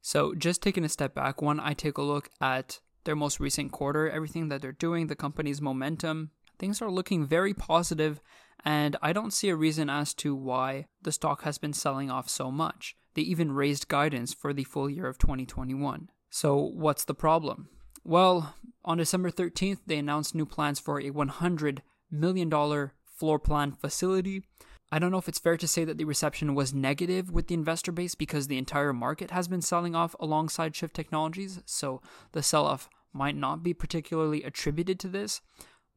So, 0.00 0.34
just 0.34 0.62
taking 0.62 0.84
a 0.84 0.88
step 0.88 1.14
back, 1.14 1.42
when 1.42 1.60
I 1.60 1.74
take 1.74 1.98
a 1.98 2.02
look 2.02 2.30
at 2.40 2.80
their 3.04 3.16
most 3.16 3.40
recent 3.40 3.72
quarter, 3.72 4.08
everything 4.08 4.48
that 4.48 4.62
they're 4.62 4.72
doing, 4.72 5.06
the 5.06 5.16
company's 5.16 5.60
momentum, 5.60 6.30
things 6.58 6.80
are 6.80 6.90
looking 6.90 7.26
very 7.26 7.52
positive, 7.52 8.20
and 8.64 8.96
I 9.02 9.12
don't 9.12 9.32
see 9.32 9.48
a 9.48 9.56
reason 9.56 9.90
as 9.90 10.14
to 10.14 10.34
why 10.34 10.86
the 11.02 11.12
stock 11.12 11.42
has 11.42 11.58
been 11.58 11.72
selling 11.72 12.10
off 12.10 12.28
so 12.28 12.50
much. 12.50 12.96
They 13.14 13.22
even 13.22 13.52
raised 13.52 13.88
guidance 13.88 14.32
for 14.32 14.52
the 14.52 14.64
full 14.64 14.88
year 14.88 15.06
of 15.06 15.18
2021. 15.18 16.08
So, 16.30 16.56
what's 16.56 17.04
the 17.04 17.14
problem? 17.14 17.68
Well, 18.04 18.54
on 18.84 18.98
December 18.98 19.30
13th, 19.30 19.80
they 19.86 19.98
announced 19.98 20.34
new 20.34 20.46
plans 20.46 20.78
for 20.78 21.00
a 21.00 21.10
$100 21.10 21.80
million 22.10 22.50
floor 23.18 23.38
plan 23.38 23.72
facility. 23.72 24.42
I 24.90 24.98
don't 24.98 25.10
know 25.10 25.18
if 25.18 25.28
it's 25.28 25.38
fair 25.38 25.56
to 25.58 25.68
say 25.68 25.84
that 25.84 25.98
the 25.98 26.04
reception 26.04 26.54
was 26.54 26.72
negative 26.72 27.30
with 27.30 27.48
the 27.48 27.54
investor 27.54 27.92
base 27.92 28.14
because 28.14 28.46
the 28.46 28.56
entire 28.56 28.92
market 28.92 29.30
has 29.30 29.48
been 29.48 29.60
selling 29.60 29.94
off 29.94 30.16
alongside 30.18 30.74
Shift 30.74 30.94
Technologies, 30.94 31.60
so 31.66 32.00
the 32.32 32.42
sell 32.42 32.64
off 32.64 32.88
might 33.12 33.36
not 33.36 33.62
be 33.62 33.74
particularly 33.74 34.42
attributed 34.42 34.98
to 35.00 35.08
this. 35.08 35.42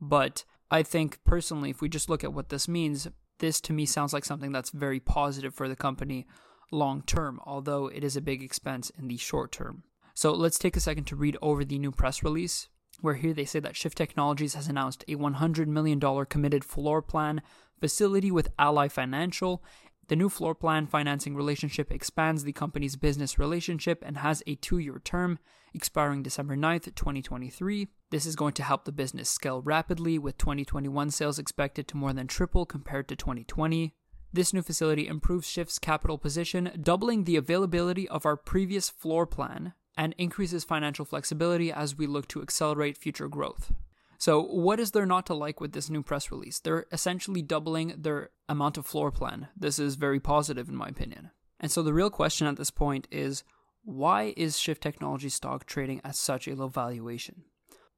But 0.02 0.44
I 0.70 0.84
think 0.84 1.20
personally, 1.24 1.70
if 1.70 1.82
we 1.82 1.88
just 1.88 2.10
look 2.10 2.24
at 2.24 2.34
what 2.34 2.50
this 2.50 2.68
means, 2.68 3.08
this 3.40 3.62
to 3.62 3.74
me 3.74 3.86
sounds 3.86 4.14
like 4.14 4.26
something 4.26 4.52
that's 4.52 4.72
very 4.72 5.00
positive 5.00 5.54
for 5.54 5.70
the 5.70 5.76
company 5.76 6.26
long 6.72 7.02
term, 7.04 7.40
although 7.46 7.88
it 7.88 8.04
is 8.04 8.18
a 8.18 8.22
big 8.22 8.44
expense 8.44 8.92
in 8.98 9.08
the 9.08 9.18
short 9.18 9.52
term. 9.52 9.84
So 10.14 10.34
let's 10.34 10.60
take 10.60 10.76
a 10.76 10.82
second 10.82 11.06
to 11.06 11.16
read 11.16 11.38
over 11.42 11.64
the 11.64 11.80
new 11.80 11.92
press 11.92 12.24
release 12.24 12.68
where 13.02 13.16
here 13.16 13.34
they 13.34 13.46
say 13.46 13.60
that 13.60 13.76
Shift 13.76 13.98
Technologies 13.98 14.54
has 14.54 14.68
announced 14.68 15.04
a 15.08 15.16
$100 15.16 15.68
million 15.68 16.00
committed 16.26 16.64
floor 16.64 17.02
plan 17.02 17.42
facility 17.80 18.32
with 18.32 18.52
Ally 18.58 18.88
Financial. 18.88 19.64
The 20.08 20.16
new 20.16 20.30
floor 20.30 20.54
plan 20.54 20.88
financing 20.88 21.36
relationship 21.36 21.92
expands 21.92 22.44
the 22.44 22.54
company's 22.54 22.96
business 22.96 23.40
relationship 23.40 24.04
and 24.06 24.18
has 24.18 24.44
a 24.46 24.56
two 24.56 24.78
year 24.78 25.02
term 25.04 25.40
expiring 25.74 26.22
December 26.22 26.58
9th, 26.58 26.94
2023. 26.96 27.88
This 28.10 28.26
is 28.26 28.36
going 28.36 28.54
to 28.54 28.64
help 28.64 28.84
the 28.84 28.92
business 28.92 29.30
scale 29.30 29.62
rapidly, 29.62 30.20
with 30.20 30.38
2021 30.38 31.12
sales 31.12 31.40
expected 31.40 31.88
to 31.88 31.98
more 31.98 32.12
than 32.12 32.28
triple 32.28 32.66
compared 32.66 33.08
to 33.08 33.16
2020. 33.16 33.94
This 34.34 34.54
new 34.54 34.62
facility 34.62 35.08
improves 35.08 35.48
Shift's 35.48 35.80
capital 35.80 36.18
position, 36.18 36.72
doubling 36.82 37.24
the 37.24 37.36
availability 37.36 38.08
of 38.08 38.26
our 38.26 38.36
previous 38.36 38.90
floor 38.90 39.26
plan 39.26 39.74
and 40.02 40.16
increases 40.18 40.64
financial 40.64 41.06
flexibility 41.06 41.72
as 41.72 41.96
we 41.96 42.08
look 42.08 42.28
to 42.28 42.42
accelerate 42.42 42.98
future 42.98 43.28
growth. 43.28 43.72
So, 44.18 44.42
what 44.42 44.80
is 44.80 44.92
there 44.92 45.06
not 45.06 45.28
to 45.28 45.36
like 45.36 45.62
with 45.62 45.74
this 45.74 45.92
new 45.92 46.02
press 46.02 46.32
release? 46.32 46.60
They're 46.60 46.88
essentially 46.92 47.44
doubling 47.44 47.94
their 47.96 48.32
amount 48.50 48.80
of 48.80 48.88
floor 48.88 49.12
plan. 49.12 49.50
This 49.56 49.78
is 49.78 49.94
very 49.96 50.20
positive, 50.20 50.68
in 50.68 50.76
my 50.76 50.88
opinion. 50.88 51.30
And 51.60 51.72
so, 51.72 51.84
the 51.84 51.94
real 51.94 52.10
question 52.10 52.48
at 52.48 52.56
this 52.56 52.72
point 52.72 53.08
is 53.12 53.44
why 53.84 54.34
is 54.36 54.58
Shift 54.58 54.82
Technology 54.82 55.30
stock 55.30 55.68
trading 55.68 56.02
at 56.04 56.16
such 56.16 56.48
a 56.48 56.56
low 56.56 56.68
valuation? 56.68 57.44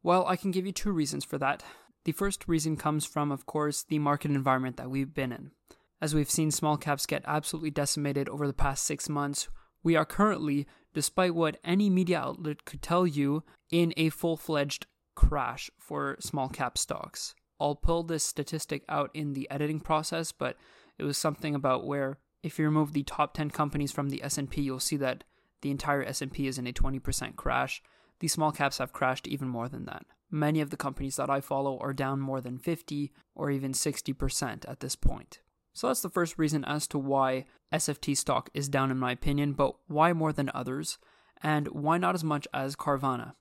Well, 0.02 0.28
I 0.28 0.36
can 0.36 0.52
give 0.52 0.66
you 0.66 0.74
two 0.74 0.92
reasons 0.92 1.24
for 1.24 1.38
that. 1.38 1.64
The 2.04 2.12
first 2.12 2.50
reason 2.50 2.76
comes 2.76 3.06
from, 3.06 3.32
of 3.32 3.46
course, 3.46 3.84
the 3.84 4.00
market 4.00 4.32
environment 4.32 4.76
that 4.76 4.90
we've 4.90 5.14
been 5.14 5.32
in. 5.32 5.52
As 6.02 6.14
we've 6.14 6.30
seen 6.30 6.52
small 6.52 6.76
caps 6.76 7.06
get 7.06 7.24
absolutely 7.26 7.72
decimated 7.72 8.28
over 8.28 8.46
the 8.46 8.52
past 8.52 8.84
six 8.84 9.08
months, 9.08 9.48
we 9.84 9.96
are 9.96 10.06
currently, 10.06 10.68
despite 10.94 11.36
what 11.36 11.60
any 11.64 11.90
media 11.90 12.20
outlet 12.20 12.66
could 12.66 12.82
tell 12.82 13.06
you, 13.08 13.44
in 13.72 13.94
a 13.98 14.10
full 14.10 14.38
fledged 14.38 14.86
crash 15.16 15.70
for 15.78 16.18
small 16.20 16.50
cap 16.50 16.78
stocks. 16.78 17.36
I'll 17.60 17.76
pull 17.76 18.04
this 18.04 18.24
statistic 18.24 18.84
out 18.90 19.10
in 19.14 19.34
the 19.34 19.50
editing 19.50 19.80
process, 19.80 20.32
but 20.32 20.58
it 20.98 21.04
was 21.04 21.18
something 21.18 21.56
about 21.56 21.86
where 21.86 22.18
if 22.42 22.60
you 22.60 22.66
remove 22.66 22.94
the 22.94 23.04
top 23.04 23.34
10 23.34 23.50
companies 23.52 23.92
from 23.92 24.10
the 24.10 24.24
S&P, 24.24 24.62
you'll 24.62 24.80
see 24.80 24.98
that 24.98 25.24
the 25.62 25.72
entire 25.72 26.04
S&P 26.04 26.48
is 26.48 26.58
in 26.58 26.68
a 26.68 26.74
20% 26.74 27.36
crash. 27.36 27.82
The 28.20 28.28
small 28.28 28.52
caps 28.52 28.80
have 28.80 28.94
crashed 28.94 29.28
even 29.28 29.48
more 29.48 29.70
than 29.70 29.86
that. 29.86 30.06
Many 30.30 30.62
of 30.62 30.70
the 30.70 30.78
companies 30.78 31.16
that 31.16 31.30
I 31.30 31.42
follow 31.42 31.78
are 31.80 31.94
down 31.94 32.20
more 32.20 32.42
than 32.42 32.58
50 32.58 33.12
or 33.34 33.50
even 33.50 33.72
60% 33.72 34.70
at 34.70 34.80
this 34.82 34.96
point. 34.96 35.40
So 35.74 35.88
that's 35.88 36.02
the 36.02 36.10
first 36.10 36.38
reason 36.38 36.64
as 36.66 36.88
to 36.88 37.00
why 37.00 37.46
SFT 37.74 38.16
stock 38.16 38.50
is 38.54 38.70
down 38.70 38.92
in 38.92 38.98
my 39.00 39.12
opinion, 39.12 39.54
but 39.54 39.76
why 39.88 40.14
more 40.14 40.32
than 40.32 40.52
others? 40.54 40.98
And 41.42 41.68
why 41.70 41.98
not 41.98 42.16
as 42.16 42.24
much 42.24 42.48
as 42.54 42.76
Carvana? 42.76 43.34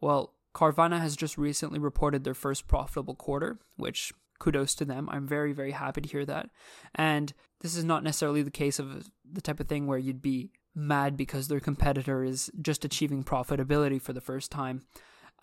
Well, 0.00 0.34
Carvana 0.54 1.00
has 1.00 1.16
just 1.16 1.38
recently 1.38 1.78
reported 1.78 2.24
their 2.24 2.34
first 2.34 2.68
profitable 2.68 3.14
quarter, 3.14 3.58
which 3.76 4.12
kudos 4.38 4.74
to 4.76 4.84
them. 4.84 5.08
I'm 5.10 5.26
very, 5.26 5.52
very 5.52 5.72
happy 5.72 6.00
to 6.00 6.08
hear 6.08 6.24
that. 6.26 6.50
And 6.94 7.32
this 7.60 7.76
is 7.76 7.84
not 7.84 8.04
necessarily 8.04 8.42
the 8.42 8.50
case 8.50 8.78
of 8.78 9.08
the 9.30 9.40
type 9.40 9.60
of 9.60 9.68
thing 9.68 9.86
where 9.86 9.98
you'd 9.98 10.22
be 10.22 10.50
mad 10.74 11.16
because 11.16 11.48
their 11.48 11.60
competitor 11.60 12.22
is 12.22 12.50
just 12.60 12.84
achieving 12.84 13.24
profitability 13.24 14.00
for 14.00 14.12
the 14.12 14.20
first 14.20 14.50
time. 14.50 14.82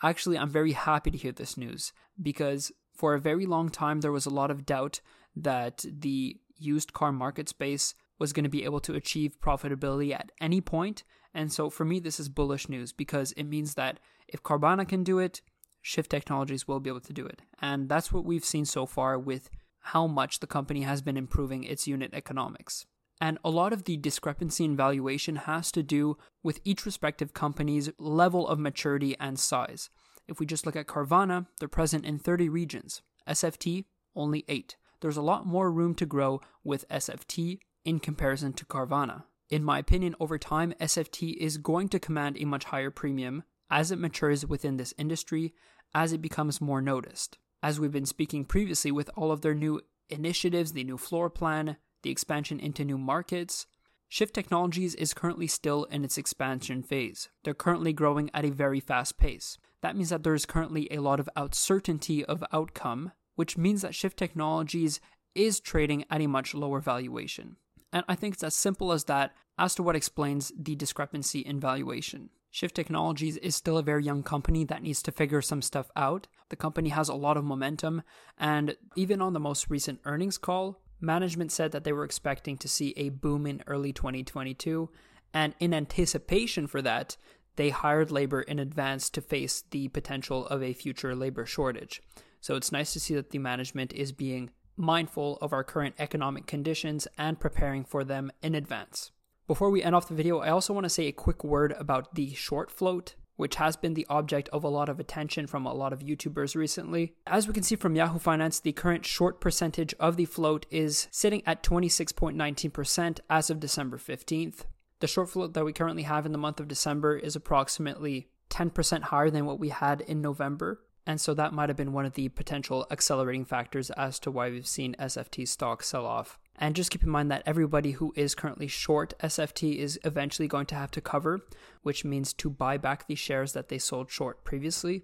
Actually, 0.04 0.38
I'm 0.38 0.50
very 0.50 0.74
happy 0.74 1.12
to 1.12 1.18
hear 1.18 1.32
this 1.32 1.58
news 1.58 1.92
because 2.22 2.72
for 2.94 3.14
a 3.14 3.20
very 3.20 3.46
long 3.46 3.70
time 3.70 4.02
there 4.02 4.12
was 4.12 4.26
a 4.26 4.30
lot 4.30 4.52
of 4.52 4.66
doubt 4.66 5.02
that 5.36 5.86
the 5.88 6.38
used 6.58 6.94
car 6.94 7.12
market 7.12 7.50
space 7.50 7.94
was 8.18 8.34
going 8.34 8.44
to 8.44 8.50
be 8.50 8.64
able 8.64 8.80
to 8.80 8.94
achieve 8.94 9.40
profitability 9.40 10.14
at 10.14 10.32
any 10.40 10.62
point. 10.62 11.04
And 11.34 11.52
so 11.52 11.70
for 11.70 11.84
me, 11.84 12.00
this 12.00 12.20
is 12.20 12.30
bullish 12.30 12.70
news 12.70 12.94
because 12.94 13.34
it 13.34 13.44
means 13.44 13.74
that 13.74 14.00
if 14.28 14.42
Carvana 14.42 14.88
can 14.88 15.04
do 15.04 15.20
it, 15.20 15.42
Shift 15.82 16.10
Technologies 16.10 16.68
will 16.68 16.80
be 16.80 16.90
able 16.90 17.02
to 17.02 17.14
do 17.14 17.26
it. 17.26 17.42
And 17.62 17.90
that's 17.90 18.12
what 18.12 18.26
we've 18.26 18.46
seen 18.46 18.66
so 18.66 18.86
far 18.86 19.20
with 19.20 19.50
how 19.82 20.08
much 20.08 20.40
the 20.40 20.48
company 20.48 20.82
has 20.82 21.02
been 21.02 21.18
improving 21.18 21.64
its 21.64 21.88
unit 21.88 22.12
economics. 22.14 22.86
And 23.22 23.38
a 23.44 23.50
lot 23.50 23.72
of 23.72 23.84
the 23.84 23.98
discrepancy 23.98 24.66
in 24.66 24.76
valuation 24.76 25.36
has 25.36 25.72
to 25.74 25.84
do 25.84 26.18
with 26.42 26.60
each 26.64 26.86
respective 26.86 27.34
company's 27.34 27.92
level 28.00 28.48
of 28.48 28.60
maturity 28.60 29.16
and 29.20 29.40
size. 29.40 29.90
If 30.28 30.40
we 30.40 30.46
just 30.46 30.66
look 30.66 30.76
at 30.76 30.88
Carvana, 30.88 31.48
they're 31.60 31.68
present 31.68 32.04
in 32.06 32.18
30 32.18 32.50
regions. 32.50 33.02
SFT, 33.28 33.86
only 34.16 34.44
8. 34.48 34.76
There's 35.02 35.18
a 35.18 35.22
lot 35.22 35.46
more 35.46 35.72
room 35.72 35.96
to 35.96 36.06
grow 36.06 36.42
with 36.64 36.88
SFT 36.90 37.60
in 37.84 38.00
comparison 38.00 38.54
to 38.54 38.66
Carvana. 38.66 39.24
In 39.50 39.64
my 39.64 39.80
opinion, 39.80 40.16
over 40.20 40.38
time, 40.38 40.74
SFT 40.80 41.36
is 41.38 41.58
going 41.58 41.90
to 41.90 42.00
command 42.00 42.38
a 42.40 42.46
much 42.46 42.66
higher 42.66 42.90
premium 42.90 43.44
as 43.70 43.92
it 43.92 44.00
matures 44.00 44.46
within 44.46 44.78
this 44.78 44.94
industry, 44.98 45.54
as 45.94 46.14
it 46.14 46.22
becomes 46.22 46.62
more 46.62 46.82
noticed. 46.82 47.38
As 47.62 47.80
we've 47.80 47.92
been 47.92 48.06
speaking 48.06 48.46
previously 48.46 48.92
with 48.92 49.10
all 49.16 49.32
of 49.32 49.42
their 49.42 49.56
new 49.56 49.82
initiatives, 50.10 50.74
the 50.74 50.84
new 50.84 50.98
floor 50.98 51.30
plan, 51.30 51.78
the 52.04 52.12
expansion 52.12 52.60
into 52.60 52.84
new 52.84 52.98
markets, 52.98 53.66
Shift 54.08 54.34
Technologies 54.34 54.96
is 54.96 55.14
currently 55.14 55.48
still 55.48 55.86
in 55.86 56.06
its 56.06 56.18
expansion 56.18 56.84
phase. 56.84 57.30
They're 57.44 57.54
currently 57.54 57.92
growing 57.92 58.30
at 58.34 58.46
a 58.46 58.52
very 58.52 58.80
fast 58.80 59.18
pace. 59.18 59.58
That 59.82 59.96
means 59.96 60.10
that 60.10 60.24
there 60.24 60.36
is 60.36 60.46
currently 60.46 60.88
a 60.92 61.00
lot 61.00 61.20
of 61.20 61.30
uncertainty 61.36 62.24
of 62.24 62.44
outcome, 62.54 63.12
which 63.36 63.58
means 63.58 63.82
that 63.82 63.96
Shift 63.96 64.18
Technologies 64.18 65.00
is 65.34 65.60
trading 65.60 66.06
at 66.10 66.22
a 66.22 66.28
much 66.28 66.54
lower 66.54 66.80
valuation. 66.80 67.58
And 67.92 68.04
I 68.08 68.16
think 68.16 68.36
it's 68.36 68.44
as 68.44 68.56
simple 68.56 68.92
as 68.92 69.06
that 69.06 69.34
as 69.58 69.76
to 69.76 69.84
what 69.84 69.96
explains 69.96 70.52
the 70.58 70.76
discrepancy 70.76 71.40
in 71.40 71.60
valuation. 71.60 72.30
Shift 72.52 72.76
Technologies 72.76 73.38
is 73.38 73.56
still 73.56 73.78
a 73.78 73.84
very 73.84 74.04
young 74.04 74.24
company 74.24 74.64
that 74.66 74.82
needs 74.82 75.02
to 75.04 75.12
figure 75.12 75.42
some 75.42 75.62
stuff 75.62 75.92
out. 75.96 76.28
The 76.50 76.56
company 76.56 76.90
has 76.90 77.10
a 77.10 77.14
lot 77.14 77.36
of 77.36 77.44
momentum, 77.44 78.02
and 78.38 78.78
even 78.96 79.22
on 79.22 79.34
the 79.34 79.40
most 79.42 79.70
recent 79.70 80.00
earnings 80.06 80.38
call, 80.38 80.82
Management 81.02 81.52
said 81.52 81.72
that 81.74 81.84
they 81.84 81.92
were 81.92 82.06
expecting 82.06 82.58
to 82.58 82.70
see 82.70 82.94
a 82.96 83.10
boom 83.10 83.46
in 83.46 83.62
early 83.68 83.92
2022, 83.92 84.90
and 85.34 85.54
in 85.60 85.74
anticipation 85.74 86.68
for 86.68 86.82
that, 86.82 87.18
they 87.58 87.70
hired 87.70 88.12
labor 88.12 88.42
in 88.42 88.60
advance 88.60 89.10
to 89.10 89.22
face 89.22 89.64
the 89.72 89.90
potential 89.90 90.48
of 90.48 90.64
a 90.64 90.74
future 90.74 91.16
labor 91.16 91.46
shortage. 91.46 92.02
So 92.46 92.54
it's 92.54 92.72
nice 92.72 92.94
to 92.94 93.00
see 93.00 93.16
that 93.16 93.32
the 93.32 93.40
management 93.40 93.92
is 93.92 94.12
being 94.12 94.52
mindful 94.78 95.40
of 95.42 95.52
our 95.52 95.64
current 95.64 95.96
economic 95.98 96.46
conditions 96.46 97.08
and 97.18 97.40
preparing 97.40 97.84
for 97.84 98.04
them 98.04 98.32
in 98.44 98.54
advance. 98.54 99.10
Before 99.48 99.72
we 99.72 99.82
end 99.82 99.96
off 99.96 100.10
the 100.10 100.14
video, 100.14 100.38
I 100.42 100.50
also 100.50 100.72
want 100.72 100.84
to 100.84 100.92
say 100.92 101.08
a 101.08 101.12
quick 101.12 101.44
word 101.44 101.74
about 101.80 102.14
the 102.14 102.36
short 102.36 102.70
float 102.70 103.16
which 103.38 103.56
has 103.56 103.76
been 103.76 103.96
the 103.96 104.06
object 104.12 104.48
of 104.50 104.64
a 104.64 104.70
lot 104.70 104.90
of 104.90 105.00
attention 105.00 105.48
from 105.48 105.66
a 105.66 105.74
lot 105.74 105.92
of 105.92 106.02
YouTubers 106.02 106.56
recently. 106.56 107.16
As 107.26 107.48
we 107.48 107.54
can 107.54 107.64
see 107.64 107.76
from 107.76 107.96
Yahoo 107.96 108.20
Finance, 108.20 108.60
the 108.60 108.74
current 108.74 109.08
short 109.08 109.42
percentage 109.42 109.96
of 110.00 110.16
the 110.16 110.26
float 110.26 110.68
is 110.70 111.08
sitting 111.10 111.42
at 111.48 111.64
26.19% 111.64 113.20
as 113.28 113.50
of 113.50 113.60
December 113.60 113.98
15th. 113.98 114.66
The 115.00 115.08
short 115.08 115.32
float 115.32 115.56
that 115.56 115.66
we 115.66 115.74
currently 115.74 116.04
have 116.04 116.28
in 116.28 116.32
the 116.32 116.38
month 116.38 116.60
of 116.60 116.68
December 116.68 117.18
is 117.18 117.36
approximately 117.36 118.30
10% 118.52 119.02
higher 119.02 119.32
than 119.32 119.48
what 119.48 119.60
we 119.60 119.70
had 119.70 120.02
in 120.02 120.22
November. 120.22 120.82
And 121.08 121.22
so 121.22 121.34
that 121.36 121.54
might 121.54 121.70
have 121.70 121.78
been 121.78 121.94
one 121.94 122.06
of 122.06 122.14
the 122.14 122.30
potential 122.30 122.88
accelerating 122.90 123.46
factors 123.46 123.92
as 123.92 124.20
to 124.20 124.32
why 124.32 124.50
we've 124.50 124.68
seen 124.68 124.96
SFT 125.00 125.48
stock 125.48 125.84
sell 125.84 126.06
off. 126.06 126.40
And 126.58 126.76
just 126.76 126.90
keep 126.90 127.04
in 127.04 127.10
mind 127.10 127.30
that 127.32 127.44
everybody 127.46 127.92
who 127.92 128.14
is 128.16 128.34
currently 128.34 128.68
short 128.68 129.14
SFT 129.20 129.78
is 129.78 130.00
eventually 130.04 130.48
going 130.48 130.66
to 130.68 130.76
have 130.76 130.92
to 130.92 131.02
cover, 131.02 131.42
which 131.84 132.06
means 132.06 132.34
to 132.34 132.50
buy 132.50 132.78
back 132.78 133.08
the 133.08 133.16
shares 133.16 133.54
that 133.54 133.70
they 133.70 133.78
sold 133.78 134.10
short 134.10 134.44
previously. 134.44 135.04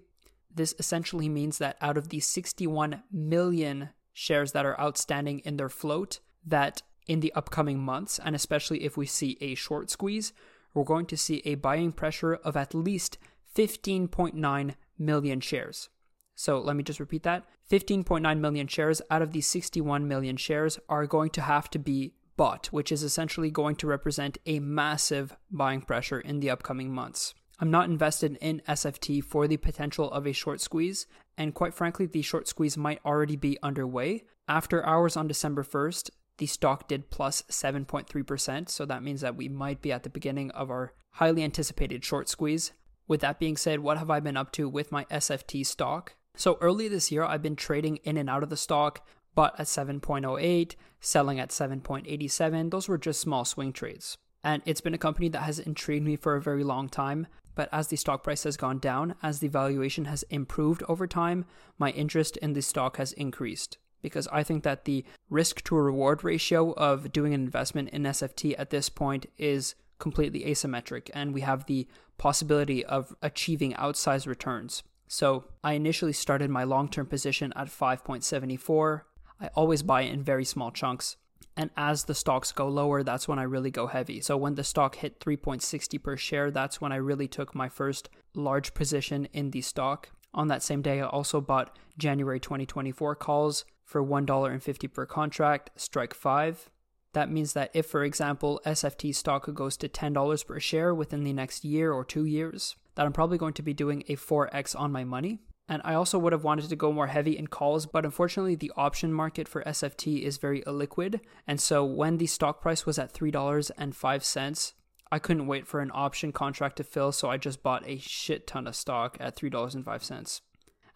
This 0.54 0.74
essentially 0.78 1.28
means 1.28 1.58
that 1.58 1.76
out 1.80 1.96
of 1.96 2.08
the 2.08 2.20
61 2.20 3.02
million 3.12 3.90
shares 4.12 4.52
that 4.52 4.66
are 4.66 4.78
outstanding 4.80 5.40
in 5.40 5.56
their 5.56 5.68
float, 5.68 6.20
that 6.44 6.82
in 7.06 7.20
the 7.20 7.32
upcoming 7.34 7.78
months, 7.78 8.18
and 8.22 8.34
especially 8.34 8.84
if 8.84 8.96
we 8.96 9.06
see 9.06 9.36
a 9.40 9.54
short 9.54 9.90
squeeze, 9.90 10.32
we're 10.74 10.84
going 10.84 11.06
to 11.06 11.16
see 11.16 11.42
a 11.44 11.54
buying 11.56 11.92
pressure 11.92 12.34
of 12.34 12.56
at 12.56 12.74
least 12.74 13.18
15.9 13.54 14.74
million 14.98 15.40
shares. 15.40 15.88
So 16.34 16.58
let 16.58 16.76
me 16.76 16.82
just 16.82 17.00
repeat 17.00 17.22
that 17.24 17.44
15.9 17.70 18.38
million 18.38 18.66
shares 18.66 19.02
out 19.10 19.22
of 19.22 19.32
these 19.32 19.46
61 19.46 20.08
million 20.08 20.36
shares 20.36 20.78
are 20.88 21.06
going 21.06 21.30
to 21.30 21.40
have 21.42 21.70
to 21.70 21.78
be 21.78 22.14
bought, 22.36 22.66
which 22.66 22.90
is 22.90 23.02
essentially 23.02 23.50
going 23.50 23.76
to 23.76 23.86
represent 23.86 24.38
a 24.46 24.58
massive 24.58 25.36
buying 25.50 25.82
pressure 25.82 26.20
in 26.20 26.40
the 26.40 26.50
upcoming 26.50 26.92
months. 26.92 27.34
I'm 27.60 27.70
not 27.70 27.88
invested 27.88 28.38
in 28.40 28.62
SFT 28.68 29.22
for 29.22 29.46
the 29.46 29.56
potential 29.56 30.10
of 30.10 30.26
a 30.26 30.32
short 30.32 30.60
squeeze, 30.60 31.06
and 31.38 31.54
quite 31.54 31.74
frankly, 31.74 32.06
the 32.06 32.22
short 32.22 32.48
squeeze 32.48 32.76
might 32.76 33.00
already 33.04 33.36
be 33.36 33.58
underway. 33.62 34.24
After 34.48 34.84
hours 34.84 35.16
on 35.16 35.28
December 35.28 35.62
1st, 35.62 36.10
the 36.38 36.46
stock 36.46 36.88
did 36.88 37.10
plus 37.10 37.42
7.3%, 37.42 38.68
so 38.68 38.84
that 38.84 39.04
means 39.04 39.20
that 39.20 39.36
we 39.36 39.48
might 39.48 39.80
be 39.80 39.92
at 39.92 40.02
the 40.02 40.10
beginning 40.10 40.50
of 40.50 40.70
our 40.70 40.92
highly 41.12 41.44
anticipated 41.44 42.04
short 42.04 42.28
squeeze. 42.28 42.72
With 43.08 43.20
that 43.20 43.38
being 43.38 43.56
said, 43.56 43.80
what 43.80 43.98
have 43.98 44.10
I 44.10 44.20
been 44.20 44.36
up 44.36 44.52
to 44.52 44.68
with 44.68 44.92
my 44.92 45.04
SFT 45.06 45.66
stock? 45.66 46.14
So 46.36 46.56
early 46.60 46.88
this 46.88 47.12
year, 47.12 47.24
I've 47.24 47.42
been 47.42 47.56
trading 47.56 47.96
in 48.04 48.16
and 48.16 48.30
out 48.30 48.42
of 48.42 48.48
the 48.48 48.56
stock, 48.56 49.06
but 49.34 49.58
at 49.58 49.66
7.08, 49.66 50.74
selling 51.00 51.40
at 51.40 51.50
7.87. 51.50 52.70
Those 52.70 52.88
were 52.88 52.98
just 52.98 53.20
small 53.20 53.44
swing 53.44 53.72
trades. 53.72 54.16
And 54.44 54.62
it's 54.64 54.80
been 54.80 54.94
a 54.94 54.98
company 54.98 55.28
that 55.28 55.42
has 55.42 55.58
intrigued 55.58 56.04
me 56.04 56.16
for 56.16 56.34
a 56.34 56.42
very 56.42 56.64
long 56.64 56.88
time. 56.88 57.26
But 57.54 57.68
as 57.70 57.88
the 57.88 57.96
stock 57.96 58.24
price 58.24 58.44
has 58.44 58.56
gone 58.56 58.78
down, 58.78 59.14
as 59.22 59.40
the 59.40 59.48
valuation 59.48 60.06
has 60.06 60.22
improved 60.24 60.82
over 60.88 61.06
time, 61.06 61.44
my 61.78 61.90
interest 61.90 62.36
in 62.38 62.54
the 62.54 62.62
stock 62.62 62.96
has 62.96 63.12
increased. 63.12 63.78
Because 64.00 64.26
I 64.32 64.42
think 64.42 64.64
that 64.64 64.84
the 64.84 65.04
risk 65.30 65.62
to 65.64 65.76
reward 65.76 66.24
ratio 66.24 66.72
of 66.72 67.12
doing 67.12 67.34
an 67.34 67.42
investment 67.42 67.90
in 67.90 68.02
SFT 68.02 68.54
at 68.58 68.70
this 68.70 68.88
point 68.88 69.26
is 69.38 69.74
completely 70.02 70.40
asymmetric, 70.40 71.08
and 71.14 71.32
we 71.32 71.42
have 71.42 71.64
the 71.66 71.86
possibility 72.18 72.84
of 72.84 73.14
achieving 73.22 73.72
outsized 73.74 74.26
returns. 74.26 74.82
So 75.06 75.44
I 75.62 75.74
initially 75.74 76.12
started 76.12 76.50
my 76.50 76.64
long 76.64 76.88
term 76.88 77.06
position 77.06 77.52
at 77.54 77.68
5.74. 77.68 79.02
I 79.40 79.46
always 79.54 79.82
buy 79.84 80.00
in 80.02 80.24
very 80.24 80.44
small 80.44 80.72
chunks. 80.72 81.16
And 81.56 81.70
as 81.76 82.04
the 82.04 82.14
stocks 82.14 82.50
go 82.50 82.66
lower, 82.66 83.02
that's 83.02 83.28
when 83.28 83.38
I 83.38 83.42
really 83.42 83.70
go 83.70 83.86
heavy. 83.86 84.20
So 84.20 84.36
when 84.36 84.56
the 84.56 84.64
stock 84.64 84.96
hit 84.96 85.20
3.60 85.20 86.02
per 86.02 86.16
share, 86.16 86.50
that's 86.50 86.80
when 86.80 86.90
I 86.90 86.96
really 86.96 87.28
took 87.28 87.54
my 87.54 87.68
first 87.68 88.08
large 88.34 88.74
position 88.74 89.28
in 89.32 89.50
the 89.50 89.60
stock. 89.60 90.10
On 90.34 90.48
that 90.48 90.62
same 90.62 90.82
day, 90.82 91.00
I 91.00 91.06
also 91.06 91.40
bought 91.40 91.78
January 91.96 92.40
2024 92.40 93.14
calls 93.16 93.64
for 93.84 94.02
$1.50 94.02 94.92
per 94.92 95.06
contract, 95.06 95.70
strike 95.76 96.14
5. 96.14 96.70
That 97.12 97.30
means 97.30 97.52
that 97.52 97.70
if, 97.74 97.86
for 97.86 98.04
example, 98.04 98.60
SFT 98.64 99.14
stock 99.14 99.52
goes 99.52 99.76
to 99.78 99.88
$10 99.88 100.46
per 100.46 100.60
share 100.60 100.94
within 100.94 101.24
the 101.24 101.32
next 101.32 101.64
year 101.64 101.92
or 101.92 102.04
two 102.04 102.24
years, 102.24 102.76
that 102.94 103.06
I'm 103.06 103.12
probably 103.12 103.38
going 103.38 103.54
to 103.54 103.62
be 103.62 103.74
doing 103.74 104.04
a 104.08 104.16
4x 104.16 104.78
on 104.78 104.92
my 104.92 105.04
money. 105.04 105.40
And 105.68 105.80
I 105.84 105.94
also 105.94 106.18
would 106.18 106.32
have 106.32 106.44
wanted 106.44 106.68
to 106.68 106.76
go 106.76 106.92
more 106.92 107.06
heavy 107.06 107.38
in 107.38 107.46
calls, 107.46 107.86
but 107.86 108.04
unfortunately, 108.04 108.56
the 108.56 108.72
option 108.76 109.12
market 109.12 109.48
for 109.48 109.62
SFT 109.62 110.22
is 110.22 110.36
very 110.38 110.62
illiquid. 110.62 111.20
And 111.46 111.60
so 111.60 111.84
when 111.84 112.18
the 112.18 112.26
stock 112.26 112.60
price 112.60 112.84
was 112.84 112.98
at 112.98 113.14
$3.05, 113.14 114.72
I 115.12 115.18
couldn't 115.18 115.46
wait 115.46 115.66
for 115.66 115.80
an 115.80 115.90
option 115.94 116.32
contract 116.32 116.76
to 116.76 116.84
fill, 116.84 117.12
so 117.12 117.28
I 117.28 117.36
just 117.36 117.62
bought 117.62 117.86
a 117.86 117.98
shit 117.98 118.46
ton 118.46 118.66
of 118.66 118.74
stock 118.74 119.16
at 119.20 119.36
$3.05. 119.36 120.40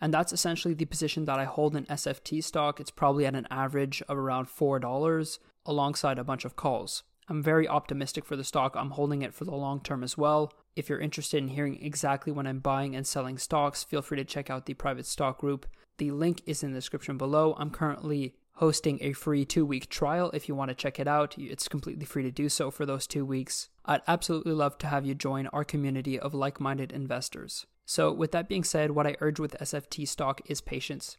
And 0.00 0.12
that's 0.12 0.33
essentially 0.33 0.75
the 0.75 0.85
position 0.85 1.25
that 1.25 1.38
I 1.38 1.45
hold 1.45 1.75
in 1.75 1.87
SFT 1.87 2.43
stock. 2.45 2.81
It's 2.81 2.91
probably 2.91 3.26
at 3.26 3.35
an 3.35 3.47
average 3.50 4.03
of 4.09 4.19
around 4.19 4.47
$4 4.47 5.38
alongside 5.65 6.19
a 6.19 6.25
bunch 6.25 6.45
of 6.45 6.57
calls. 6.57 7.03
I'm 7.29 7.43
very 7.43 7.67
optimistic 7.67 8.25
for 8.25 8.37
the 8.37 8.45
stock. 8.45 8.76
I'm 8.76 8.91
holding 8.91 9.23
it 9.23 9.35
for 9.35 9.45
the 9.45 9.55
long 9.55 9.81
term 9.81 10.05
as 10.05 10.17
well. 10.17 10.53
If 10.76 10.88
you're 10.88 11.00
interested 11.00 11.38
in 11.38 11.49
hearing 11.49 11.83
exactly 11.83 12.33
when 12.33 12.47
I'm 12.47 12.61
buying 12.61 12.95
and 12.95 13.07
selling 13.07 13.38
stocks, 13.38 13.83
feel 13.83 14.03
free 14.03 14.19
to 14.19 14.25
check 14.25 14.50
out 14.50 14.67
the 14.67 14.75
private 14.75 15.07
stock 15.07 15.38
group. 15.38 15.67
The 15.99 16.11
link 16.11 16.43
is 16.47 16.62
in 16.62 16.73
the 16.73 16.79
description 16.79 17.17
below. 17.17 17.57
I'm 17.59 17.71
currently 17.71 18.35
hosting 18.57 18.99
a 19.00 19.12
free 19.12 19.45
two 19.45 19.67
week 19.67 19.88
trial 19.88 20.31
if 20.33 20.49
you 20.49 20.55
want 20.55 20.69
to 20.69 20.75
check 20.75 21.00
it 21.00 21.09
out. 21.09 21.37
It's 21.38 21.69
completely 21.69 22.05
free 22.05 22.23
to 22.23 22.31
do 22.31 22.49
so 22.49 22.71
for 22.71 22.87
those 22.87 23.07
two 23.07 23.25
weeks. 23.25 23.71
I'd 23.85 24.03
absolutely 24.07 24.53
love 24.53 24.79
to 24.79 24.87
have 24.87 25.07
you 25.07 25.15
join 25.15 25.47
our 25.49 25.65
community 25.65 26.19
of 26.19 26.35
like 26.35 26.61
minded 26.61 26.93
investors. 26.93 27.67
So, 27.87 28.12
with 28.12 28.33
that 28.33 28.49
being 28.49 28.64
said, 28.64 28.90
what 28.90 29.07
I 29.07 29.16
urge 29.21 29.40
with 29.40 29.57
SFT 29.59 30.07
stock 30.07 30.43
is 30.47 30.61
patience. 30.61 31.16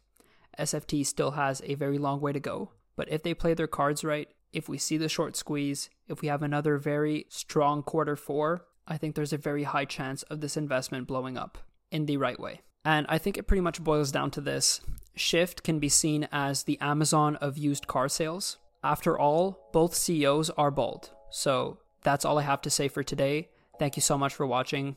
SFT 0.58 1.04
still 1.04 1.32
has 1.32 1.62
a 1.64 1.74
very 1.74 1.98
long 1.98 2.20
way 2.20 2.32
to 2.32 2.40
go, 2.40 2.72
but 2.94 3.08
if 3.10 3.22
they 3.22 3.34
play 3.34 3.54
their 3.54 3.66
cards 3.66 4.04
right, 4.04 4.28
if 4.52 4.68
we 4.68 4.78
see 4.78 4.96
the 4.96 5.08
short 5.08 5.34
squeeze, 5.34 5.88
if 6.08 6.20
we 6.20 6.28
have 6.28 6.42
another 6.42 6.78
very 6.78 7.26
strong 7.28 7.82
quarter 7.82 8.16
four, 8.16 8.66
I 8.86 8.98
think 8.98 9.14
there's 9.14 9.32
a 9.32 9.38
very 9.38 9.64
high 9.64 9.84
chance 9.84 10.22
of 10.24 10.40
this 10.40 10.56
investment 10.56 11.06
blowing 11.06 11.36
up 11.36 11.58
in 11.90 12.06
the 12.06 12.16
right 12.16 12.38
way. 12.38 12.60
And 12.84 13.06
I 13.08 13.18
think 13.18 13.36
it 13.36 13.46
pretty 13.46 13.60
much 13.60 13.82
boils 13.82 14.12
down 14.12 14.30
to 14.32 14.40
this 14.40 14.80
Shift 15.14 15.64
can 15.64 15.78
be 15.78 15.88
seen 15.88 16.28
as 16.30 16.62
the 16.62 16.78
Amazon 16.80 17.36
of 17.36 17.58
used 17.58 17.86
car 17.86 18.08
sales. 18.08 18.56
After 18.84 19.18
all, 19.18 19.68
both 19.72 19.94
CEOs 19.94 20.50
are 20.50 20.70
bald. 20.70 21.10
So 21.30 21.78
that's 22.02 22.24
all 22.24 22.38
I 22.38 22.42
have 22.42 22.62
to 22.62 22.70
say 22.70 22.88
for 22.88 23.02
today. 23.02 23.48
Thank 23.78 23.96
you 23.96 24.02
so 24.02 24.16
much 24.16 24.34
for 24.34 24.46
watching. 24.46 24.96